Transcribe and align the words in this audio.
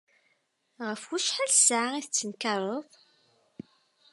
Ɣef 0.87 1.01
wacḥal 1.09 1.49
ssaεa 1.53 1.91
i 1.99 2.01
d-tettnekkareḍ? 2.03 2.85